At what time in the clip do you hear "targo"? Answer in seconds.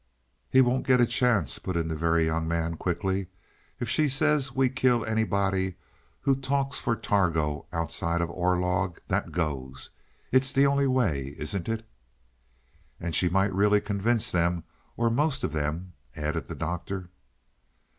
6.95-7.67